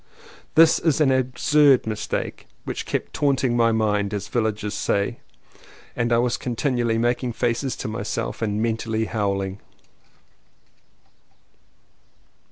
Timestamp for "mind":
3.71-4.15